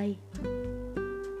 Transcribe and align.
Hai 0.00 0.16
hmm, 0.16 1.36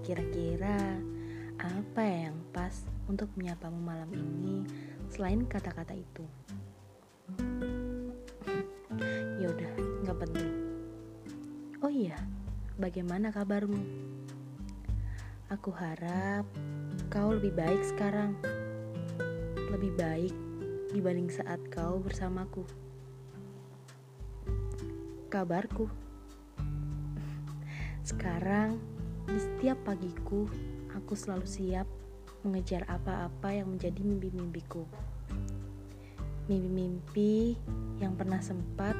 Kira-kira 0.00 0.80
hmm, 0.80 1.60
apa 1.60 2.00
yang 2.00 2.32
pas 2.56 2.72
untuk 3.04 3.28
menyapamu 3.36 3.84
malam 3.84 4.08
ini 4.16 4.64
selain 5.12 5.44
kata-kata 5.44 5.92
itu? 5.92 6.24
yaudah 9.44 9.72
nggak 9.76 10.18
penting. 10.24 10.52
Oh 11.84 11.92
iya, 11.92 12.16
bagaimana 12.80 13.28
kabarmu? 13.28 13.76
Aku 15.52 15.68
harap 15.76 16.48
kau 17.12 17.36
lebih 17.36 17.52
baik 17.52 17.84
sekarang. 17.84 18.40
Lebih 19.68 19.92
baik 20.00 20.32
dibanding 20.96 21.28
saat 21.28 21.60
kau 21.68 22.00
bersamaku. 22.00 22.64
Kabarku. 25.28 26.03
Sekarang, 28.04 28.76
di 29.24 29.40
setiap 29.40 29.80
pagiku, 29.88 30.44
aku 30.92 31.16
selalu 31.16 31.48
siap 31.48 31.88
mengejar 32.44 32.84
apa-apa 32.84 33.48
yang 33.56 33.72
menjadi 33.72 33.96
mimpi-mimpiku. 34.04 34.84
Mimpi-mimpi 36.44 37.56
yang 38.04 38.12
pernah 38.12 38.44
sempat 38.44 38.92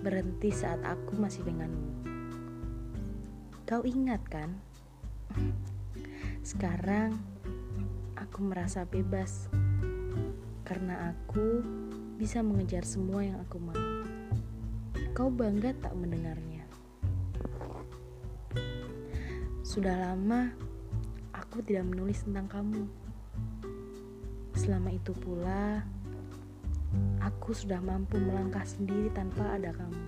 berhenti 0.00 0.48
saat 0.48 0.80
aku 0.80 1.20
masih 1.20 1.44
denganmu. 1.44 1.92
Kau 3.68 3.84
ingat 3.84 4.24
kan? 4.32 4.56
Sekarang 6.40 7.20
aku 8.16 8.40
merasa 8.40 8.88
bebas 8.88 9.52
karena 10.64 11.12
aku 11.12 11.60
bisa 12.16 12.40
mengejar 12.40 12.88
semua 12.88 13.28
yang 13.28 13.36
aku 13.44 13.60
mau. 13.60 13.76
Kau 15.12 15.28
bangga 15.28 15.76
tak 15.76 15.92
mendengarnya? 15.92 16.57
Sudah 19.78 19.94
lama 19.94 20.50
aku 21.30 21.62
tidak 21.62 21.86
menulis 21.86 22.26
tentang 22.26 22.50
kamu. 22.50 22.82
Selama 24.58 24.90
itu 24.90 25.14
pula, 25.14 25.86
aku 27.22 27.54
sudah 27.54 27.78
mampu 27.78 28.18
melangkah 28.18 28.66
sendiri 28.66 29.06
tanpa 29.14 29.54
ada 29.54 29.70
kamu. 29.70 30.02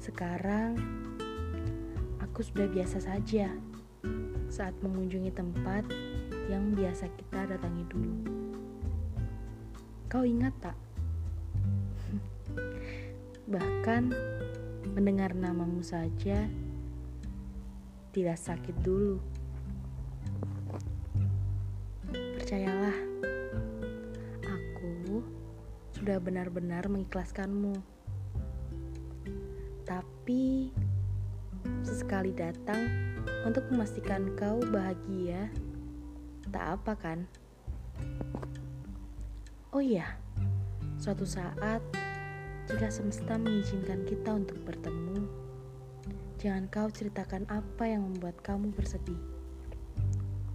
Sekarang, 0.00 0.72
aku 2.24 2.40
sudah 2.40 2.64
biasa 2.64 2.96
saja 2.96 3.52
saat 4.48 4.72
mengunjungi 4.80 5.28
tempat 5.28 5.84
yang 6.48 6.72
biasa 6.72 7.12
kita 7.12 7.44
datangi 7.44 7.84
dulu. 7.92 8.16
Kau 10.08 10.24
ingat 10.24 10.56
tak? 10.64 10.76
Bahkan 13.52 14.02
mendengar 14.96 15.36
namamu 15.36 15.84
saja 15.84 16.48
tidak 18.10 18.38
sakit 18.38 18.74
dulu. 18.82 19.22
Percayalah, 22.10 22.98
aku 24.42 25.22
sudah 25.94 26.18
benar-benar 26.18 26.90
mengikhlaskanmu. 26.90 27.78
Tapi 29.86 30.74
sesekali 31.86 32.34
datang 32.34 32.90
untuk 33.46 33.62
memastikan 33.70 34.34
kau 34.34 34.58
bahagia, 34.74 35.46
tak 36.50 36.82
apa 36.82 36.92
kan? 36.98 37.18
Oh 39.70 39.78
iya, 39.78 40.18
suatu 40.98 41.22
saat 41.22 41.78
jika 42.66 42.90
semesta 42.90 43.38
mengizinkan 43.38 44.02
kita 44.02 44.34
untuk 44.34 44.58
bertemu, 44.66 45.26
Jangan 46.40 46.72
kau 46.72 46.88
ceritakan 46.88 47.44
apa 47.52 47.84
yang 47.84 48.00
membuat 48.00 48.40
kamu 48.40 48.72
bersedih. 48.72 49.20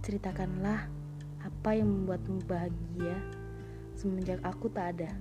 Ceritakanlah 0.02 0.90
apa 1.38 1.70
yang 1.78 1.86
membuatmu 1.86 2.42
bahagia 2.42 3.14
semenjak 3.94 4.42
aku 4.42 4.66
tak 4.66 4.98
ada. 4.98 5.14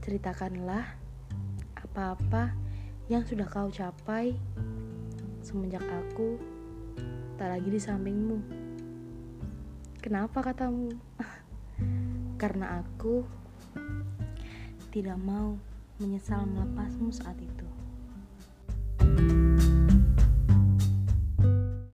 Ceritakanlah 0.00 0.96
apa-apa 1.76 2.56
yang 3.12 3.20
sudah 3.28 3.44
kau 3.44 3.68
capai 3.68 4.40
semenjak 5.44 5.84
aku 5.84 6.40
tak 7.36 7.60
lagi 7.60 7.68
di 7.68 7.80
sampingmu. 7.84 8.40
Kenapa 10.00 10.40
katamu? 10.40 10.88
Karena 12.40 12.80
aku 12.80 13.20
tidak 14.88 15.20
mau 15.20 15.60
menyesal 16.00 16.48
melepasmu 16.48 17.12
saat 17.12 17.36
itu. 17.36 17.83